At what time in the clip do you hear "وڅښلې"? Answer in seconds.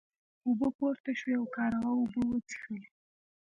2.27-2.87